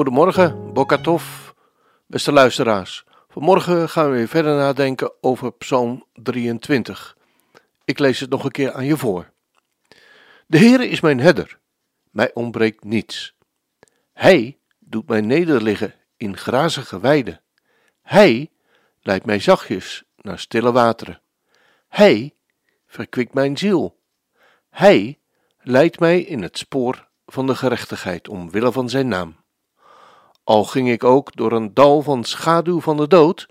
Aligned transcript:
Goedemorgen, 0.00 0.72
Bokatov, 0.72 1.50
beste 2.06 2.32
luisteraars. 2.32 3.04
Vanmorgen 3.28 3.88
gaan 3.88 4.10
we 4.10 4.16
weer 4.16 4.28
verder 4.28 4.56
nadenken 4.56 5.12
over 5.20 5.52
Psalm 5.52 6.04
23. 6.12 7.16
Ik 7.84 7.98
lees 7.98 8.20
het 8.20 8.30
nog 8.30 8.44
een 8.44 8.50
keer 8.50 8.72
aan 8.72 8.84
je 8.84 8.96
voor. 8.96 9.30
De 10.46 10.58
Heere 10.58 10.88
is 10.88 11.00
mijn 11.00 11.20
herder, 11.20 11.58
mij 12.10 12.30
ontbreekt 12.34 12.84
niets. 12.84 13.36
Hij 14.12 14.58
doet 14.78 15.08
mij 15.08 15.20
nederliggen 15.20 15.94
in 16.16 16.36
grazige 16.36 17.00
weiden. 17.00 17.40
Hij 18.02 18.50
leidt 19.00 19.26
mij 19.26 19.38
zachtjes 19.38 20.04
naar 20.16 20.38
stille 20.38 20.72
wateren. 20.72 21.20
Hij 21.88 22.34
verkwikt 22.86 23.34
mijn 23.34 23.58
ziel. 23.58 24.00
Hij 24.70 25.18
leidt 25.58 25.98
mij 25.98 26.20
in 26.20 26.42
het 26.42 26.58
spoor 26.58 27.08
van 27.26 27.46
de 27.46 27.54
gerechtigheid 27.54 28.28
omwille 28.28 28.72
van 28.72 28.88
zijn 28.88 29.08
naam. 29.08 29.39
Al 30.50 30.64
ging 30.64 30.90
ik 30.90 31.04
ook 31.04 31.36
door 31.36 31.52
een 31.52 31.74
dal 31.74 32.02
van 32.02 32.24
schaduw 32.24 32.80
van 32.80 32.96
de 32.96 33.08
dood, 33.08 33.48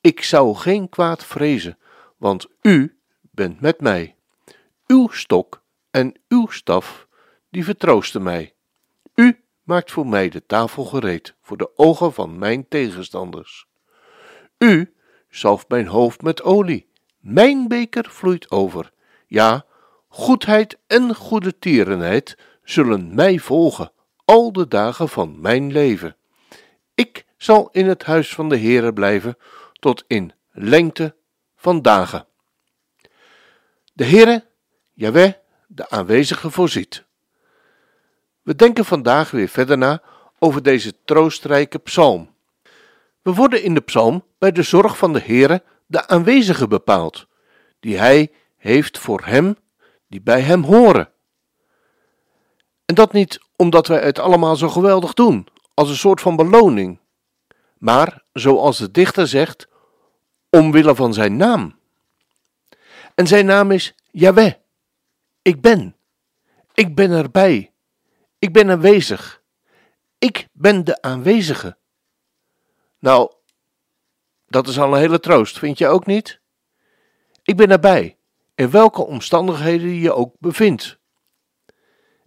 ik 0.00 0.22
zou 0.22 0.54
geen 0.54 0.88
kwaad 0.88 1.24
vrezen, 1.24 1.78
want 2.16 2.46
u 2.62 2.98
bent 3.20 3.60
met 3.60 3.80
mij. 3.80 4.16
Uw 4.86 5.08
stok 5.08 5.62
en 5.90 6.14
uw 6.28 6.46
staf, 6.46 7.06
die 7.50 7.64
vertroosten 7.64 8.22
mij. 8.22 8.54
U 9.14 9.40
maakt 9.62 9.90
voor 9.90 10.06
mij 10.06 10.28
de 10.28 10.46
tafel 10.46 10.84
gereed 10.84 11.34
voor 11.42 11.56
de 11.56 11.70
ogen 11.76 12.12
van 12.12 12.38
mijn 12.38 12.68
tegenstanders. 12.68 13.66
U 14.58 14.94
zalft 15.28 15.68
mijn 15.68 15.86
hoofd 15.86 16.22
met 16.22 16.42
olie, 16.42 16.88
mijn 17.18 17.68
beker 17.68 18.10
vloeit 18.10 18.50
over. 18.50 18.92
Ja, 19.26 19.64
goedheid 20.08 20.78
en 20.86 21.14
goede 21.14 21.58
tierenheid 21.58 22.38
zullen 22.62 23.14
mij 23.14 23.38
volgen 23.38 23.92
al 24.24 24.52
de 24.52 24.68
dagen 24.68 25.08
van 25.08 25.40
mijn 25.40 25.72
leven. 25.72 26.16
Ik 26.96 27.24
zal 27.36 27.68
in 27.72 27.86
het 27.86 28.04
huis 28.04 28.34
van 28.34 28.48
de 28.48 28.58
Heere 28.58 28.92
blijven 28.92 29.36
tot 29.72 30.04
in 30.06 30.32
lengte 30.50 31.14
van 31.56 31.82
dagen. 31.82 32.26
De 33.92 34.04
Heere, 34.04 34.44
Jaweh, 34.92 35.32
de 35.66 35.88
aanwezige 35.88 36.50
voorziet. 36.50 37.04
We 38.42 38.54
denken 38.54 38.84
vandaag 38.84 39.30
weer 39.30 39.48
verder 39.48 39.78
na 39.78 40.02
over 40.38 40.62
deze 40.62 40.94
troostrijke 41.04 41.78
psalm. 41.78 42.34
We 43.22 43.34
worden 43.34 43.62
in 43.62 43.74
de 43.74 43.80
psalm 43.80 44.24
bij 44.38 44.52
de 44.52 44.62
zorg 44.62 44.98
van 44.98 45.12
de 45.12 45.20
Heere 45.20 45.62
de 45.86 46.08
aanwezige 46.08 46.68
bepaald, 46.68 47.26
die 47.80 47.98
hij 47.98 48.32
heeft 48.56 48.98
voor 48.98 49.24
hem 49.24 49.56
die 50.08 50.22
bij 50.22 50.40
hem 50.40 50.62
horen. 50.62 51.10
En 52.84 52.94
dat 52.94 53.12
niet 53.12 53.40
omdat 53.56 53.86
wij 53.86 54.00
het 54.00 54.18
allemaal 54.18 54.56
zo 54.56 54.68
geweldig 54.68 55.14
doen, 55.14 55.48
als 55.76 55.88
een 55.88 55.96
soort 55.96 56.20
van 56.20 56.36
beloning, 56.36 56.98
maar 57.78 58.22
zoals 58.32 58.78
de 58.78 58.90
dichter 58.90 59.28
zegt, 59.28 59.68
omwille 60.50 60.94
van 60.94 61.14
zijn 61.14 61.36
naam. 61.36 61.78
En 63.14 63.26
zijn 63.26 63.46
naam 63.46 63.70
is 63.70 63.94
Yahweh. 64.10 64.52
Ik 65.42 65.60
ben. 65.60 65.96
Ik 66.74 66.94
ben 66.94 67.10
erbij. 67.10 67.72
Ik 68.38 68.52
ben 68.52 68.70
aanwezig. 68.70 69.42
Ik 70.18 70.48
ben 70.52 70.84
de 70.84 71.02
aanwezige. 71.02 71.76
Nou, 72.98 73.32
dat 74.46 74.68
is 74.68 74.78
al 74.78 74.92
een 74.92 75.00
hele 75.00 75.20
troost, 75.20 75.58
vind 75.58 75.78
je 75.78 75.88
ook 75.88 76.06
niet? 76.06 76.40
Ik 77.42 77.56
ben 77.56 77.70
erbij, 77.70 78.16
in 78.54 78.70
welke 78.70 79.02
omstandigheden 79.02 79.88
je 79.88 80.00
je 80.00 80.12
ook 80.12 80.34
bevindt. 80.38 80.98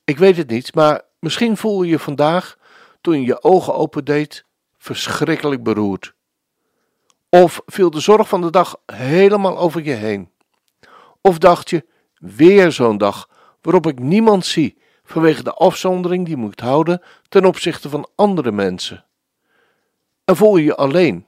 Ik 0.04 0.18
weet 0.18 0.38
het 0.38 0.50
niet, 0.50 0.76
maar 0.76 1.02
misschien 1.20 1.58
voel 1.58 1.84
je 1.84 1.90
je 1.90 2.00
vandaag 2.00 2.58
toen 3.02 3.20
je 3.20 3.26
je 3.26 3.44
ogen 3.44 3.74
opendeed, 3.74 4.46
verschrikkelijk 4.78 5.64
beroerd? 5.64 6.14
Of 7.30 7.62
viel 7.66 7.90
de 7.90 8.00
zorg 8.00 8.28
van 8.28 8.42
de 8.42 8.52
dag 8.52 8.78
helemaal 8.86 9.58
over 9.58 9.84
je 9.84 9.94
heen? 9.94 10.32
Of 11.22 11.38
dacht 11.38 11.70
je, 11.70 11.86
weer 12.14 12.72
zo'n 12.72 12.98
dag 12.98 13.30
waarop 13.62 13.88
ik 13.88 14.00
niemand 14.00 14.46
zie 14.46 14.78
vanwege 15.04 15.44
de 15.44 15.54
afzondering 15.54 16.26
die 16.26 16.38
moet 16.38 16.60
houden 16.60 17.02
ten 17.30 17.46
opzichte 17.46 17.90
van 17.90 18.10
andere 18.16 18.52
mensen? 18.52 19.06
En 20.26 20.36
voel 20.36 20.58
je 20.58 20.64
je 20.64 20.76
alleen? 20.76 21.26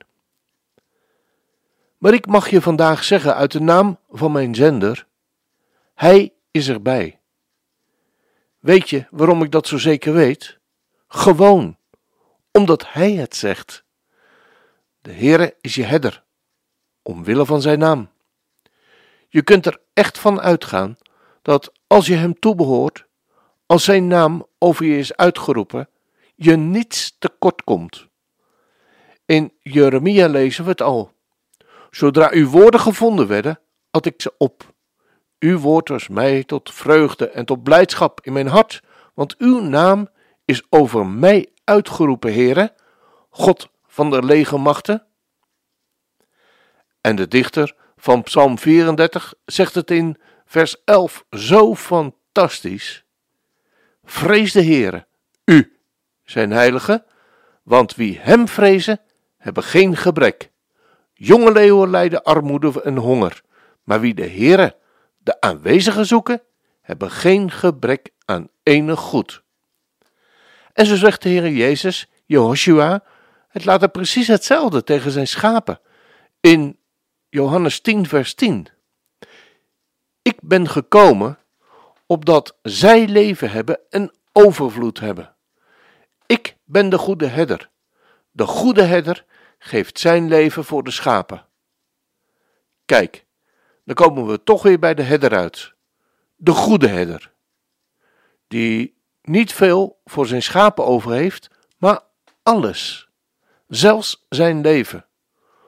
Maar 1.97 2.13
ik 2.13 2.25
mag 2.25 2.49
je 2.49 2.61
vandaag 2.61 3.03
zeggen 3.03 3.35
uit 3.35 3.51
de 3.51 3.61
naam 3.61 3.99
van 4.09 4.31
mijn 4.31 4.55
zender: 4.55 5.07
Hij 5.93 6.33
is 6.51 6.69
erbij. 6.69 7.19
Weet 8.59 8.89
je 8.89 9.07
waarom 9.09 9.43
ik 9.43 9.51
dat 9.51 9.67
zo 9.67 9.77
zeker 9.77 10.13
weet? 10.13 10.59
Gewoon, 11.13 11.77
omdat 12.51 12.91
Hij 12.91 13.11
het 13.11 13.35
zegt. 13.35 13.83
De 15.01 15.11
Heere 15.11 15.55
is 15.61 15.75
je 15.75 15.83
herder, 15.83 16.23
omwille 17.01 17.45
van 17.45 17.61
zijn 17.61 17.79
naam. 17.79 18.09
Je 19.27 19.41
kunt 19.41 19.65
er 19.65 19.81
echt 19.93 20.19
van 20.19 20.41
uitgaan 20.41 20.97
dat 21.41 21.71
als 21.87 22.05
je 22.05 22.15
Hem 22.15 22.39
toebehoort, 22.39 23.05
als 23.65 23.83
Zijn 23.83 24.07
naam 24.07 24.47
over 24.57 24.85
je 24.85 24.97
is 24.97 25.15
uitgeroepen, 25.15 25.89
je 26.35 26.55
niets 26.55 27.15
tekort 27.19 27.63
komt. 27.63 28.07
In 29.25 29.53
Jeremia 29.59 30.27
lezen 30.27 30.63
we 30.63 30.69
het 30.69 30.81
al. 30.81 31.13
Zodra 31.89 32.29
uw 32.31 32.49
woorden 32.49 32.79
gevonden 32.79 33.27
werden, 33.27 33.59
at 33.89 34.05
ik 34.05 34.21
ze 34.21 34.33
op. 34.37 34.73
Uw 35.39 35.59
woord 35.59 35.89
was 35.89 36.07
mij 36.07 36.43
tot 36.43 36.73
vreugde 36.73 37.29
en 37.29 37.45
tot 37.45 37.63
blijdschap 37.63 38.21
in 38.21 38.33
mijn 38.33 38.47
hart, 38.47 38.83
want 39.13 39.37
uw 39.37 39.61
naam 39.61 40.09
is 40.51 40.63
over 40.69 41.07
mij 41.07 41.49
uitgeroepen, 41.63 42.33
Heere, 42.33 42.73
God 43.29 43.69
van 43.87 44.09
de 44.09 44.23
legermachten? 44.23 45.05
En 47.01 47.15
de 47.15 47.27
dichter 47.27 47.75
van 47.97 48.23
Psalm 48.23 48.57
34 48.59 49.33
zegt 49.45 49.75
het 49.75 49.91
in 49.91 50.17
vers 50.45 50.83
11 50.83 51.25
zo 51.29 51.75
fantastisch. 51.75 53.05
Vrees 54.03 54.51
de 54.51 54.63
Heere, 54.63 55.07
u, 55.45 55.79
zijn 56.23 56.51
heilige, 56.51 57.05
want 57.63 57.95
wie 57.95 58.19
hem 58.19 58.47
vrezen, 58.47 59.01
hebben 59.37 59.63
geen 59.63 59.97
gebrek. 59.97 60.51
Jonge 61.13 61.51
leeuwen 61.51 61.89
lijden 61.89 62.23
armoede 62.23 62.81
en 62.81 62.97
honger, 62.97 63.41
maar 63.83 63.99
wie 63.99 64.13
de 64.13 64.27
Heere, 64.27 64.75
de 65.17 65.41
aanwezigen 65.41 66.05
zoeken, 66.05 66.41
hebben 66.81 67.11
geen 67.11 67.51
gebrek 67.51 68.09
aan 68.25 68.49
enig 68.63 68.99
goed. 68.99 69.43
En 70.73 70.85
zo 70.85 70.95
zegt 70.95 71.21
de 71.21 71.29
Heer 71.29 71.49
Jezus, 71.49 72.09
Jehoshua, 72.25 73.03
het 73.47 73.65
laat 73.65 73.81
er 73.81 73.89
precies 73.89 74.27
hetzelfde 74.27 74.83
tegen 74.83 75.11
zijn 75.11 75.27
schapen. 75.27 75.79
In 76.39 76.79
Johannes 77.29 77.79
10, 77.79 78.07
vers 78.07 78.33
10. 78.33 78.67
Ik 80.21 80.37
ben 80.41 80.69
gekomen 80.69 81.37
opdat 82.05 82.57
zij 82.61 83.07
leven 83.07 83.51
hebben 83.51 83.79
en 83.89 84.13
overvloed 84.31 84.99
hebben. 84.99 85.35
Ik 86.25 86.55
ben 86.63 86.89
de 86.89 86.97
goede 86.97 87.27
herder. 87.27 87.69
De 88.31 88.45
goede 88.45 88.83
herder 88.83 89.25
geeft 89.59 89.99
zijn 89.99 90.27
leven 90.27 90.65
voor 90.65 90.83
de 90.83 90.91
schapen. 90.91 91.45
Kijk, 92.85 93.25
dan 93.83 93.95
komen 93.95 94.27
we 94.27 94.43
toch 94.43 94.63
weer 94.63 94.79
bij 94.79 94.93
de 94.93 95.01
herder 95.01 95.35
uit. 95.35 95.73
De 96.35 96.51
goede 96.51 96.87
herder. 96.87 97.33
Die 98.47 99.00
niet 99.21 99.53
veel 99.53 99.99
voor 100.05 100.27
zijn 100.27 100.43
schapen 100.43 100.85
over 100.85 101.11
heeft, 101.11 101.49
maar 101.77 101.99
alles, 102.43 103.09
zelfs 103.67 104.25
zijn 104.29 104.61
leven, 104.61 105.05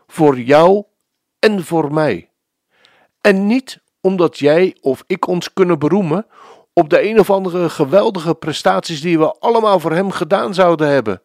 voor 0.08 0.40
jou 0.40 0.84
en 1.40 1.64
voor 1.64 1.94
mij. 1.94 2.30
En 3.22 3.48
niet 3.48 3.82
omdat 4.02 4.40
jij 4.40 4.78
of 4.82 5.04
ik 5.08 5.28
ons 5.28 5.54
kunnen 5.54 5.80
beroemen 5.80 6.26
op 6.74 6.90
de 6.90 7.10
een 7.10 7.20
of 7.20 7.30
andere 7.30 7.70
geweldige 7.70 8.36
prestaties 8.36 9.02
die 9.02 9.20
we 9.20 9.40
allemaal 9.40 9.80
voor 9.80 9.92
hem 9.92 10.12
gedaan 10.12 10.54
zouden 10.54 10.88
hebben, 10.88 11.22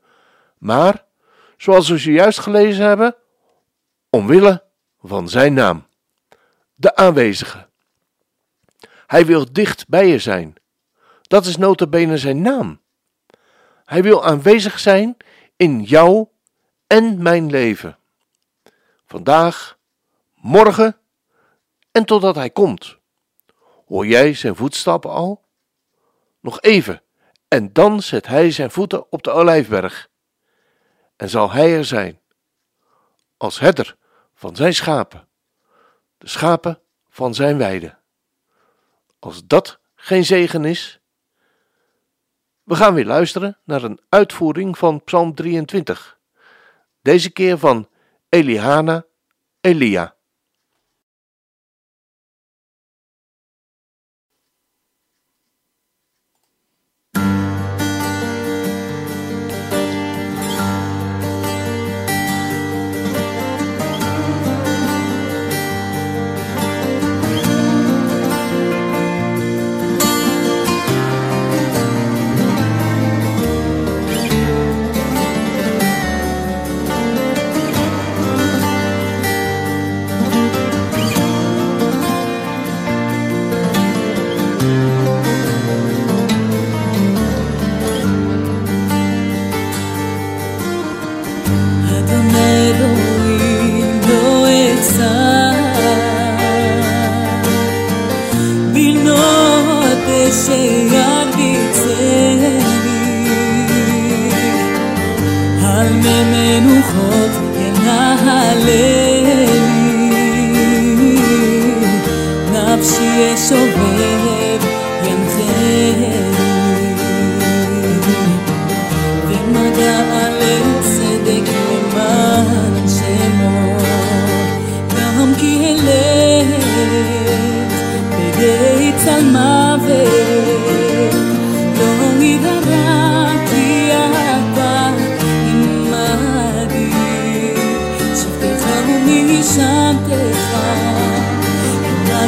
maar, 0.59 1.05
zoals 1.57 1.89
we 1.89 1.99
zojuist 1.99 2.39
gelezen 2.39 2.87
hebben, 2.87 3.17
omwille 4.11 4.65
van 5.03 5.29
zijn 5.29 5.55
naam, 5.55 5.87
de 6.75 6.97
aanwezige. 6.97 7.67
Hij 9.07 9.27
wil 9.27 9.53
dicht 9.53 9.89
bij 9.89 10.07
je 10.07 10.19
zijn 10.19 10.55
Dat 11.29 11.47
is 11.47 11.57
notabene 11.57 12.19
zijn 12.19 12.43
naam. 12.43 12.81
Hij 13.85 14.03
wil 14.03 14.25
aanwezig 14.25 14.79
zijn 14.79 15.17
in 15.57 15.83
jou 15.83 16.29
en 16.87 17.23
mijn 17.23 17.51
leven. 17.51 17.99
Vandaag, 19.07 19.79
morgen 20.35 20.97
en 21.91 22.05
totdat 22.05 22.35
hij 22.35 22.51
komt. 22.51 22.99
Hoor 23.87 24.07
jij 24.07 24.35
zijn 24.35 24.57
voetstappen 24.57 25.11
al? 25.11 25.45
Nog 26.41 26.61
even, 26.61 27.03
en 27.49 27.73
dan 27.73 28.03
zet 28.03 28.27
hij 28.27 28.51
zijn 28.51 28.71
voeten 28.71 29.13
op 29.13 29.23
de 29.23 29.31
olijfberg. 29.31 30.09
En 31.17 31.29
zal 31.29 31.51
hij 31.51 31.77
er 31.77 31.85
zijn, 31.85 32.21
als 33.37 33.59
herder 33.59 33.97
van 34.35 34.57
zijn 34.57 34.75
schapen, 34.75 35.29
de 36.19 36.29
schapen 36.29 36.81
van 37.09 37.35
zijn 37.35 37.59
weide. 37.59 37.99
Als 39.19 39.47
dat 39.47 39.81
geen 39.95 40.25
zegen 40.25 40.65
is. 40.65 41.01
We 42.69 42.75
gaan 42.75 42.95
weer 42.95 43.07
luisteren 43.07 43.59
naar 43.65 43.83
een 43.83 44.01
uitvoering 44.09 44.79
van 44.79 45.05
Psalm 45.05 45.35
23. 45.35 46.19
Deze 47.03 47.31
keer 47.31 47.59
van 47.59 47.89
Elihana 48.29 49.05
Elia. 49.61 50.17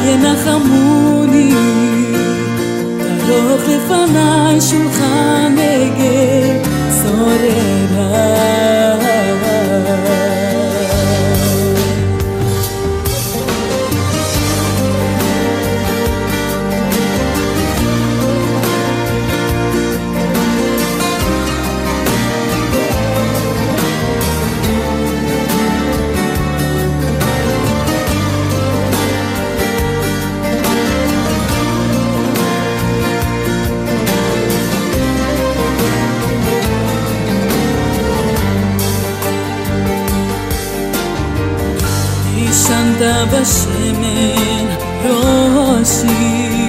הרי 0.02 0.16
נחמוני, 0.16 1.54
תרוך 3.26 3.62
לפניי 3.68 4.60
שולחן 4.60 5.54
נגד 5.56 6.64
סוררה. 6.90 8.79
בשמן 43.19 44.65
ראשי 45.03 46.59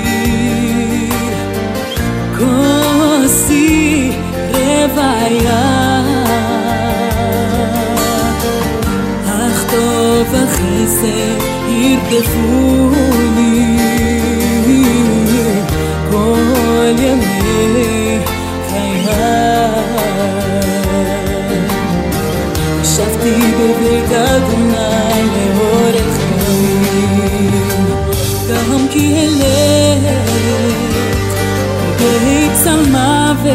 כוסי 2.39 4.11
רוויה 4.49 6.03
אך 9.27 9.65
טוב 9.71 10.35
החסד 10.35 11.39
ירדפוני 11.69 13.27
כל 16.11 16.95
ימי 16.99 18.19
חיי 18.71 19.77
ישבתי 22.83 23.37
בבית 23.59 24.13
אדוני 24.13 25.50
גם 28.52 28.88
כי 28.90 29.16
אלך 29.16 30.30
בבית 32.00 32.52
צל 32.64 32.90
מוות, 32.92 33.54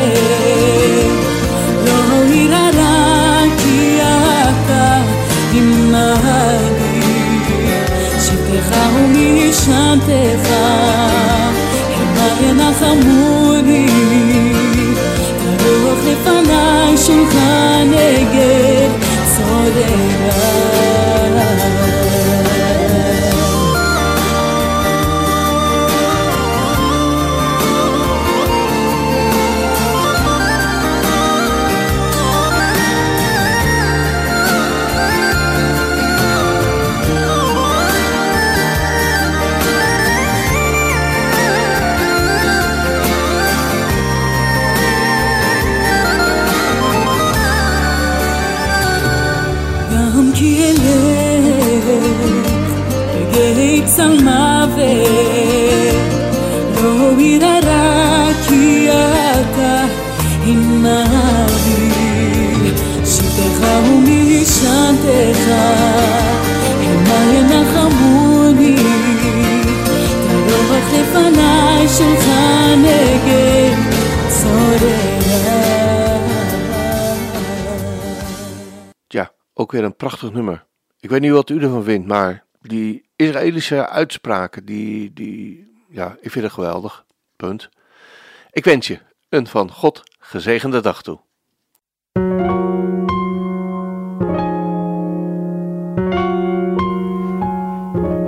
לא 1.84 2.22
אירא 2.30 2.70
רע 2.74 3.42
כי 3.58 3.98
אתה 4.00 5.02
עמדי, 5.52 7.00
שבטך 8.20 8.76
ומשענתך, 8.96 10.50
המה 11.96 12.28
ינחמוני, 12.40 13.86
תערוך 15.58 15.98
לפניי 16.04 16.96
שולחן 16.96 17.90
נגד 17.90 18.90
שוררה. 19.36 20.85
ומשענתך, 64.55 65.47
המה 66.83 67.33
ינחמוני, 67.33 68.75
תערוך 70.27 70.87
לפניי 70.93 71.87
שולחן 71.87 72.81
נגד 72.81 73.75
צוררה. 74.29 75.61
Ja, 79.13 79.31
ook 79.53 79.71
weer 79.71 79.83
een 79.83 79.95
prachtig 79.95 80.31
nummer. 80.33 80.65
Ik 80.99 81.09
weet 81.09 81.21
niet 81.21 81.31
wat 81.31 81.49
u 81.49 81.61
ervan 81.61 81.83
vindt, 81.83 82.07
maar 82.07 82.45
die 82.61 83.09
Israëlische 83.15 83.89
uitspraken, 83.89 84.65
die, 84.65 85.13
die, 85.13 85.67
ja, 85.89 86.17
ik 86.21 86.31
vind 86.31 86.45
het 86.45 86.53
geweldig. 86.53 87.05
Punt. 87.35 87.69
Ik 88.51 88.63
wens 88.65 88.87
je 88.87 88.99
een 89.29 89.47
van 89.47 89.71
God 89.71 90.01
gezegende 90.19 90.81
dag 90.81 91.01
toe. 91.03 91.19